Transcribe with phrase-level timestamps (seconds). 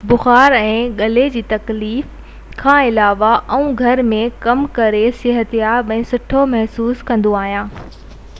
[0.09, 2.15] بخار ۽ غلي ۾ تڪليف
[2.61, 7.75] کان علاوه آئون گهر ۾ ڪم ڪري صحتياب ۽ سٺو محسوس ڪندو آهيان